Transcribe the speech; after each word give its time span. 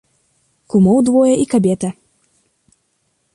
Кумоў 0.73 0.97
двое 1.09 1.33
і 1.43 1.45
кабета. 1.53 1.89